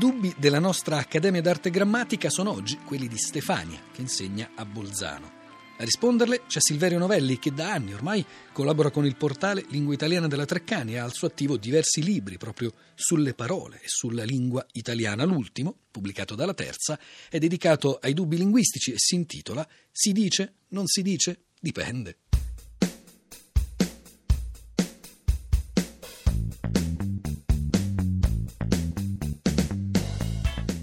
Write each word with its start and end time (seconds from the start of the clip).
dubbi 0.00 0.34
della 0.38 0.60
nostra 0.60 0.96
Accademia 0.96 1.42
d'Arte 1.42 1.68
Grammatica 1.68 2.30
sono 2.30 2.52
oggi 2.52 2.78
quelli 2.86 3.06
di 3.06 3.18
Stefania, 3.18 3.78
che 3.92 4.00
insegna 4.00 4.52
a 4.54 4.64
Bolzano. 4.64 5.30
A 5.76 5.84
risponderle 5.84 6.44
c'è 6.46 6.58
Silverio 6.58 6.96
Novelli, 6.96 7.38
che 7.38 7.52
da 7.52 7.74
anni 7.74 7.92
ormai 7.92 8.24
collabora 8.50 8.90
con 8.90 9.04
il 9.04 9.16
portale 9.16 9.62
Lingua 9.68 9.92
Italiana 9.92 10.26
della 10.26 10.46
Treccani 10.46 10.94
e 10.94 10.96
ha 10.96 11.04
al 11.04 11.12
suo 11.12 11.26
attivo 11.26 11.58
diversi 11.58 12.02
libri 12.02 12.38
proprio 12.38 12.72
sulle 12.94 13.34
parole 13.34 13.76
e 13.76 13.88
sulla 13.88 14.24
lingua 14.24 14.64
italiana. 14.72 15.24
L'ultimo, 15.24 15.76
pubblicato 15.90 16.34
dalla 16.34 16.54
Terza, 16.54 16.98
è 17.28 17.38
dedicato 17.38 17.98
ai 18.00 18.14
dubbi 18.14 18.38
linguistici 18.38 18.92
e 18.92 18.96
si 18.96 19.16
intitola 19.16 19.68
Si 19.92 20.12
dice? 20.12 20.54
Non 20.68 20.86
si 20.86 21.02
dice? 21.02 21.42
Dipende. 21.60 22.29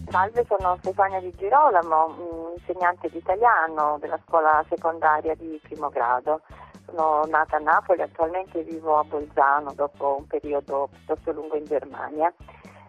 Salve, 0.09 0.45
sono 0.45 0.77
Stefania 0.79 1.19
Di 1.19 1.33
Girolamo, 1.35 2.53
insegnante 2.55 3.09
di 3.09 3.17
italiano 3.17 3.97
della 3.99 4.17
scuola 4.25 4.63
secondaria 4.69 5.35
di 5.35 5.59
primo 5.61 5.89
grado. 5.89 6.41
Sono 6.85 7.25
nata 7.25 7.57
a 7.57 7.59
Napoli, 7.59 8.01
attualmente 8.01 8.63
vivo 8.63 8.97
a 8.97 9.03
Bolzano 9.03 9.73
dopo 9.73 10.15
un 10.19 10.27
periodo 10.27 10.87
piuttosto 10.93 11.33
lungo 11.33 11.57
in 11.57 11.65
Germania. 11.65 12.33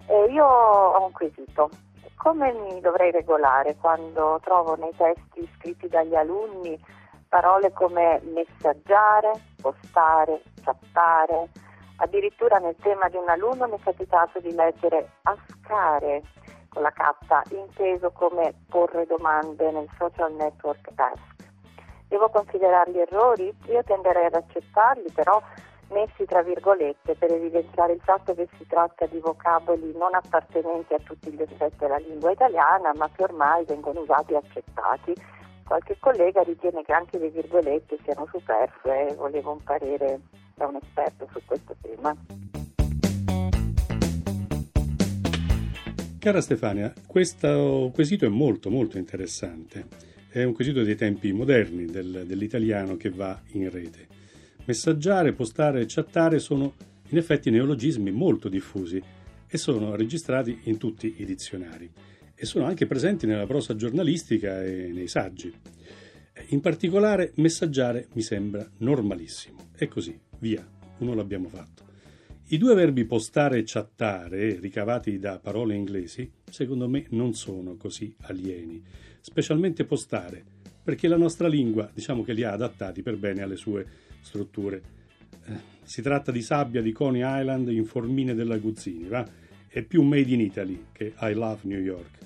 E 0.06 0.26
io 0.30 0.44
ho 0.44 1.04
un 1.04 1.10
quesito. 1.10 1.70
Come 2.14 2.52
mi 2.52 2.80
dovrei 2.80 3.10
regolare 3.10 3.74
quando 3.80 4.38
trovo 4.44 4.76
nei 4.76 4.94
testi 4.96 5.50
scritti 5.56 5.88
dagli 5.88 6.14
alunni 6.14 6.80
parole 7.28 7.72
come 7.72 8.20
messaggiare, 8.32 9.32
postare, 9.60 10.42
chattare? 10.62 11.48
Addirittura 11.96 12.58
nel 12.58 12.76
tema 12.76 13.08
di 13.08 13.16
un 13.16 13.28
alunno 13.28 13.66
mi 13.66 13.76
è 13.76 13.80
capitato 13.82 14.38
di 14.38 14.54
leggere 14.54 15.14
ascare 15.22 16.22
con 16.68 16.82
la 16.82 16.90
K, 16.90 17.52
inteso 17.52 18.10
come 18.10 18.54
porre 18.68 19.06
domande 19.06 19.70
nel 19.70 19.88
social 19.98 20.32
network 20.34 20.90
Ask. 20.94 21.36
Devo 22.08 22.28
considerarli 22.30 23.00
errori? 23.00 23.54
Io 23.66 23.82
tenderei 23.84 24.26
ad 24.26 24.34
accettarli, 24.34 25.10
però 25.12 25.42
messi 25.90 26.24
tra 26.24 26.42
virgolette 26.42 27.14
per 27.14 27.32
evidenziare 27.32 27.92
il 27.92 28.00
fatto 28.00 28.34
che 28.34 28.48
si 28.56 28.66
tratta 28.66 29.06
di 29.06 29.18
vocaboli 29.20 29.94
non 29.96 30.14
appartenenti 30.14 30.94
a 30.94 30.98
tutti 31.02 31.30
gli 31.30 31.42
aspetti 31.42 31.76
della 31.78 31.98
lingua 31.98 32.30
italiana, 32.30 32.92
ma 32.96 33.08
che 33.14 33.22
ormai 33.22 33.64
vengono 33.64 34.00
usati 34.00 34.32
e 34.32 34.36
accettati. 34.36 35.14
Qualche 35.66 35.98
collega 36.00 36.42
ritiene 36.42 36.82
che 36.82 36.92
anche 36.92 37.18
le 37.18 37.28
virgolette 37.28 37.98
siano 38.02 38.26
superflue 38.30 39.14
volevo 39.16 39.52
un 39.52 39.62
parere 39.62 40.20
da 40.54 40.66
un 40.66 40.76
esperto 40.76 41.28
su 41.30 41.40
questo 41.44 41.74
tema. 41.82 42.14
Cara 46.18 46.40
Stefania, 46.40 46.92
questo 47.06 47.92
quesito 47.94 48.26
è 48.26 48.28
molto 48.28 48.70
molto 48.70 48.98
interessante. 48.98 49.86
È 50.28 50.42
un 50.42 50.52
quesito 50.52 50.82
dei 50.82 50.96
tempi 50.96 51.32
moderni 51.32 51.84
del, 51.86 52.24
dell'italiano 52.26 52.96
che 52.96 53.08
va 53.08 53.40
in 53.52 53.70
rete. 53.70 54.08
Messaggiare, 54.64 55.32
postare 55.32 55.82
e 55.82 55.86
chattare 55.86 56.40
sono 56.40 56.74
in 57.10 57.18
effetti 57.18 57.50
neologismi 57.50 58.10
molto 58.10 58.48
diffusi 58.48 59.00
e 59.46 59.58
sono 59.58 59.94
registrati 59.94 60.58
in 60.64 60.76
tutti 60.76 61.14
i 61.18 61.24
dizionari 61.24 61.88
e 62.34 62.46
sono 62.46 62.64
anche 62.64 62.86
presenti 62.86 63.24
nella 63.24 63.46
prosa 63.46 63.76
giornalistica 63.76 64.62
e 64.64 64.90
nei 64.92 65.08
saggi. 65.08 65.52
In 66.48 66.60
particolare 66.60 67.32
messaggiare 67.36 68.08
mi 68.14 68.22
sembra 68.22 68.68
normalissimo. 68.78 69.70
È 69.72 69.86
così, 69.86 70.18
via, 70.40 70.66
uno 70.98 71.14
l'abbiamo 71.14 71.48
fatto. 71.48 71.87
I 72.50 72.56
due 72.56 72.74
verbi 72.74 73.04
postare 73.04 73.58
e 73.58 73.64
chattare, 73.66 74.58
ricavati 74.58 75.18
da 75.18 75.38
parole 75.38 75.74
inglesi, 75.74 76.30
secondo 76.48 76.88
me 76.88 77.04
non 77.10 77.34
sono 77.34 77.76
così 77.76 78.14
alieni, 78.22 78.82
specialmente 79.20 79.84
postare, 79.84 80.42
perché 80.82 81.08
la 81.08 81.18
nostra 81.18 81.46
lingua 81.46 81.90
diciamo 81.92 82.22
che 82.22 82.32
li 82.32 82.44
ha 82.44 82.52
adattati 82.52 83.02
per 83.02 83.18
bene 83.18 83.42
alle 83.42 83.56
sue 83.56 83.84
strutture. 84.22 84.82
Eh, 85.44 85.52
si 85.82 86.00
tratta 86.00 86.32
di 86.32 86.40
sabbia 86.40 86.80
di 86.80 86.90
Coney 86.90 87.20
Island 87.22 87.68
in 87.68 87.84
formine 87.84 88.34
della 88.34 88.56
Guzzini, 88.56 89.08
va? 89.08 89.28
È 89.66 89.82
più 89.82 90.00
made 90.00 90.32
in 90.32 90.40
Italy 90.40 90.86
che 90.92 91.12
I 91.20 91.34
love 91.34 91.60
New 91.64 91.80
York. 91.80 92.18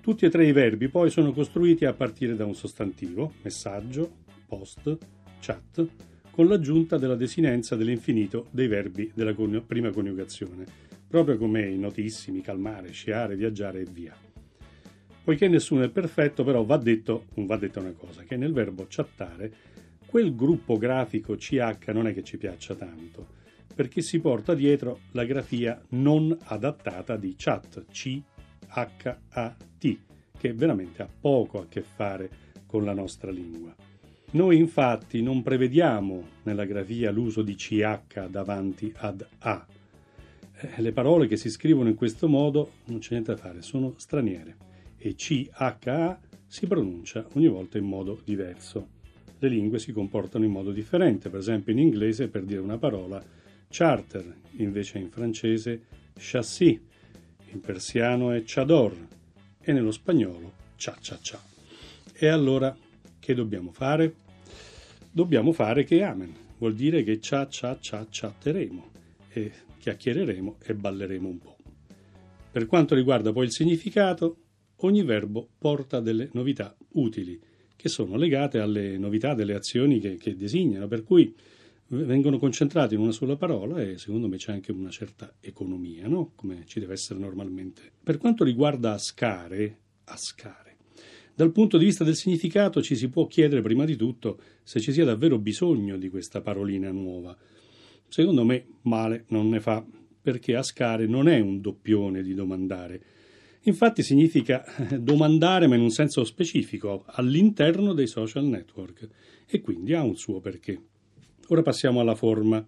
Tutti 0.00 0.24
e 0.24 0.30
tre 0.30 0.48
i 0.48 0.52
verbi 0.52 0.88
poi 0.88 1.10
sono 1.10 1.32
costruiti 1.32 1.84
a 1.84 1.92
partire 1.92 2.34
da 2.34 2.44
un 2.44 2.56
sostantivo, 2.56 3.34
messaggio, 3.42 4.16
post, 4.48 4.98
chat, 5.38 5.88
con 6.38 6.46
l'aggiunta 6.46 6.98
della 6.98 7.16
desinenza 7.16 7.74
dell'infinito 7.74 8.46
dei 8.52 8.68
verbi 8.68 9.10
della 9.12 9.34
prima 9.66 9.90
coniugazione, 9.90 10.64
proprio 11.08 11.36
come 11.36 11.68
i 11.68 11.76
notissimi 11.76 12.42
calmare, 12.42 12.92
sciare, 12.92 13.34
viaggiare 13.34 13.80
e 13.80 13.86
via. 13.90 14.14
Poiché 15.24 15.48
nessuno 15.48 15.82
è 15.82 15.88
perfetto, 15.88 16.44
però 16.44 16.62
va 16.62 16.76
detto, 16.76 17.24
va 17.34 17.56
detta 17.56 17.80
una 17.80 17.90
cosa, 17.90 18.22
che 18.22 18.36
nel 18.36 18.52
verbo 18.52 18.86
chattare 18.88 19.52
quel 20.06 20.36
gruppo 20.36 20.76
grafico 20.76 21.34
CH 21.34 21.88
non 21.88 22.06
è 22.06 22.14
che 22.14 22.22
ci 22.22 22.36
piaccia 22.36 22.76
tanto, 22.76 23.26
perché 23.74 24.00
si 24.00 24.20
porta 24.20 24.54
dietro 24.54 25.00
la 25.14 25.24
grafia 25.24 25.82
non 25.88 26.38
adattata 26.44 27.16
di 27.16 27.34
chat, 27.36 27.84
C-H-A-T, 27.90 29.98
che 30.38 30.52
veramente 30.52 31.02
ha 31.02 31.08
poco 31.20 31.62
a 31.62 31.66
che 31.68 31.82
fare 31.82 32.30
con 32.64 32.84
la 32.84 32.94
nostra 32.94 33.32
lingua. 33.32 33.74
Noi 34.30 34.58
infatti 34.58 35.22
non 35.22 35.42
prevediamo 35.42 36.22
nella 36.42 36.66
grafia 36.66 37.10
l'uso 37.10 37.40
di 37.40 37.54
CH 37.54 38.28
davanti 38.28 38.92
ad 38.96 39.26
A. 39.38 39.66
Eh, 40.60 40.82
le 40.82 40.92
parole 40.92 41.26
che 41.26 41.38
si 41.38 41.48
scrivono 41.48 41.88
in 41.88 41.94
questo 41.94 42.28
modo 42.28 42.72
non 42.86 42.98
c'è 42.98 43.12
niente 43.12 43.32
da 43.32 43.40
fare, 43.40 43.62
sono 43.62 43.94
straniere 43.96 44.56
e 44.98 45.14
CHA 45.14 46.20
si 46.46 46.66
pronuncia 46.66 47.26
ogni 47.34 47.48
volta 47.48 47.78
in 47.78 47.86
modo 47.86 48.20
diverso. 48.22 48.88
Le 49.38 49.48
lingue 49.48 49.78
si 49.78 49.92
comportano 49.92 50.44
in 50.44 50.50
modo 50.50 50.72
differente, 50.72 51.30
per 51.30 51.40
esempio 51.40 51.72
in 51.72 51.78
inglese 51.78 52.28
per 52.28 52.42
dire 52.42 52.60
una 52.60 52.76
parola 52.76 53.24
charter, 53.70 54.36
invece 54.56 54.98
in 54.98 55.08
francese 55.08 55.84
chassis, 56.18 56.78
in 57.50 57.60
persiano 57.60 58.32
è 58.32 58.42
chador 58.44 58.94
e 59.58 59.72
nello 59.72 59.90
spagnolo 59.90 60.52
cha 60.76 60.98
cha 61.00 61.18
cha. 61.18 61.40
E 62.12 62.26
allora 62.26 62.76
che 63.28 63.34
dobbiamo 63.34 63.72
fare? 63.72 64.14
Dobbiamo 65.10 65.52
fare 65.52 65.84
che 65.84 66.02
amen, 66.02 66.34
vuol 66.56 66.72
dire 66.72 67.02
che 67.02 67.20
cia 67.20 67.46
cia 67.46 67.78
cia 67.78 68.06
chatteremo 68.08 68.90
e 69.28 69.52
chiacchiereremo 69.78 70.56
e 70.64 70.74
balleremo 70.74 71.28
un 71.28 71.38
po'. 71.38 71.56
Per 72.50 72.64
quanto 72.64 72.94
riguarda 72.94 73.30
poi 73.30 73.44
il 73.44 73.52
significato, 73.52 74.36
ogni 74.76 75.02
verbo 75.02 75.46
porta 75.58 76.00
delle 76.00 76.30
novità 76.32 76.74
utili, 76.92 77.38
che 77.76 77.90
sono 77.90 78.16
legate 78.16 78.60
alle 78.60 78.96
novità 78.96 79.34
delle 79.34 79.54
azioni 79.54 80.00
che, 80.00 80.16
che 80.16 80.34
designano, 80.34 80.88
per 80.88 81.04
cui 81.04 81.36
vengono 81.88 82.38
concentrati 82.38 82.94
in 82.94 83.00
una 83.00 83.12
sola 83.12 83.36
parola 83.36 83.82
e 83.82 83.98
secondo 83.98 84.26
me 84.26 84.38
c'è 84.38 84.52
anche 84.52 84.72
una 84.72 84.88
certa 84.88 85.34
economia, 85.38 86.08
no? 86.08 86.32
come 86.34 86.62
ci 86.64 86.80
deve 86.80 86.94
essere 86.94 87.18
normalmente. 87.18 87.82
Per 88.02 88.16
quanto 88.16 88.42
riguarda 88.42 88.94
ascare, 88.94 89.80
ascare 90.04 90.67
dal 91.38 91.52
punto 91.52 91.78
di 91.78 91.84
vista 91.84 92.02
del 92.02 92.16
significato 92.16 92.82
ci 92.82 92.96
si 92.96 93.08
può 93.08 93.28
chiedere 93.28 93.62
prima 93.62 93.84
di 93.84 93.94
tutto 93.94 94.40
se 94.64 94.80
ci 94.80 94.90
sia 94.90 95.04
davvero 95.04 95.38
bisogno 95.38 95.96
di 95.96 96.08
questa 96.08 96.40
parolina 96.40 96.90
nuova. 96.90 97.36
Secondo 98.08 98.44
me 98.44 98.66
male 98.82 99.24
non 99.28 99.48
ne 99.48 99.60
fa, 99.60 99.86
perché 100.20 100.56
ascare 100.56 101.06
non 101.06 101.28
è 101.28 101.38
un 101.38 101.60
doppione 101.60 102.24
di 102.24 102.34
domandare. 102.34 103.00
Infatti 103.62 104.02
significa 104.02 104.64
domandare 104.98 105.68
ma 105.68 105.76
in 105.76 105.82
un 105.82 105.90
senso 105.90 106.24
specifico, 106.24 107.04
all'interno 107.06 107.92
dei 107.92 108.08
social 108.08 108.44
network, 108.44 109.08
e 109.46 109.60
quindi 109.60 109.94
ha 109.94 110.02
un 110.02 110.16
suo 110.16 110.40
perché. 110.40 110.76
Ora 111.50 111.62
passiamo 111.62 112.00
alla 112.00 112.16
forma. 112.16 112.66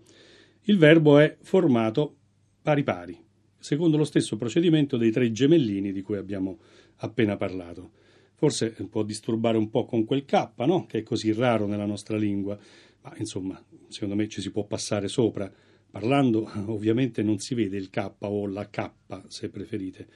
Il 0.66 0.78
verbo 0.78 1.18
è 1.18 1.36
formato 1.42 2.14
pari 2.62 2.84
pari, 2.84 3.18
secondo 3.58 3.96
lo 3.96 4.04
stesso 4.04 4.36
procedimento 4.36 4.96
dei 4.96 5.10
tre 5.10 5.32
gemellini 5.32 5.90
di 5.90 6.02
cui 6.02 6.18
abbiamo 6.18 6.60
appena 6.98 7.36
parlato. 7.36 7.98
Forse 8.40 8.70
può 8.88 9.02
disturbare 9.02 9.58
un 9.58 9.68
po' 9.68 9.84
con 9.84 10.06
quel 10.06 10.24
K, 10.24 10.52
no? 10.64 10.86
che 10.86 11.00
è 11.00 11.02
così 11.02 11.30
raro 11.30 11.66
nella 11.66 11.84
nostra 11.84 12.16
lingua, 12.16 12.58
ma 13.02 13.12
insomma, 13.18 13.62
secondo 13.88 14.14
me 14.14 14.28
ci 14.28 14.40
si 14.40 14.50
può 14.50 14.64
passare 14.64 15.08
sopra. 15.08 15.52
Parlando 15.90 16.50
ovviamente 16.72 17.22
non 17.22 17.38
si 17.38 17.54
vede 17.54 17.76
il 17.76 17.90
K 17.90 18.12
o 18.20 18.46
la 18.46 18.70
K, 18.70 18.92
se 19.26 19.50
preferite. 19.50 20.08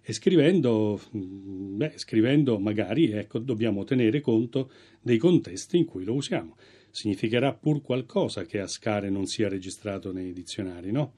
E 0.00 0.12
scrivendo, 0.12 1.00
mm, 1.16 1.76
beh, 1.78 1.92
scrivendo 1.96 2.56
magari 2.60 3.10
ecco, 3.10 3.40
dobbiamo 3.40 3.82
tenere 3.82 4.20
conto 4.20 4.70
dei 5.00 5.18
contesti 5.18 5.76
in 5.76 5.84
cui 5.84 6.04
lo 6.04 6.14
usiamo. 6.14 6.56
Significherà 6.88 7.52
pur 7.52 7.82
qualcosa 7.82 8.44
che 8.44 8.60
Ascare 8.60 9.10
non 9.10 9.26
sia 9.26 9.48
registrato 9.48 10.12
nei 10.12 10.32
dizionari, 10.32 10.92
no? 10.92 11.14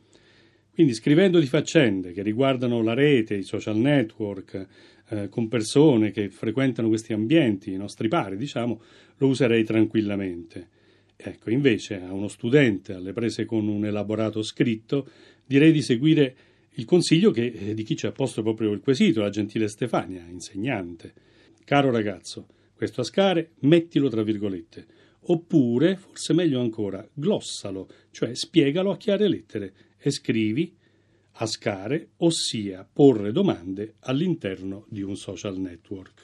Quindi 0.75 0.95
scrivendo 0.95 1.39
di 1.39 1.47
faccende 1.47 2.13
che 2.13 2.23
riguardano 2.23 2.83
la 2.83 2.95
rete, 2.95 3.35
i 3.35 3.43
social 3.43 3.77
network, 3.77 4.67
eh, 5.09 5.29
con 5.29 5.49
persone 5.49 6.11
che 6.11 6.31
frequentano 6.31 6.89
questi 6.89 7.13
ambienti, 7.13 7.73
i 7.73 7.77
nostri 7.77 8.09
pari, 8.09 8.37
diciamo, 8.37 8.81
lo 9.19 9.27
userei 9.27 9.65
tranquillamente. 9.65 10.69
Ecco, 11.17 11.51
invece 11.51 12.01
a 12.01 12.13
uno 12.13 12.29
studente 12.29 12.93
alle 12.93 13.13
prese 13.13 13.45
con 13.45 13.69
un 13.69 13.85
elaborato 13.85 14.43
scritto, 14.43 15.09
direi 15.47 15.73
di 15.73 15.83
seguire 15.83 16.37
Il 16.77 16.87
consiglio 16.87 17.31
che, 17.31 17.47
eh, 17.47 17.75
di 17.75 17.85
chi 17.85 17.95
ci 17.95 18.07
ha 18.07 18.13
posto 18.13 18.43
proprio 18.43 18.73
il 18.73 18.81
quesito, 18.81 19.21
la 19.21 19.31
gentile 19.31 19.69
Stefania, 19.69 20.27
insegnante. 20.29 21.13
Caro 21.65 21.93
ragazzo, 21.93 22.49
questo 22.75 23.01
ascare 23.01 23.53
mettilo 23.61 24.09
tra 24.09 24.25
virgolette. 24.25 24.85
Oppure, 25.27 25.97
forse 25.97 26.33
meglio 26.33 26.61
ancora, 26.61 27.07
glossalo, 27.15 27.89
cioè 28.11 28.35
spiegalo 28.35 28.91
a 28.91 28.97
chiare 28.97 29.29
lettere 29.29 29.73
e 29.97 30.11
scrivi 30.11 30.75
ascare, 31.35 32.11
ossia 32.19 32.89
porre 32.91 33.33
domande 33.33 33.97
all'interno 34.01 34.87
di 34.89 35.03
un 35.03 35.17
social 35.17 35.59
network. 35.59 36.24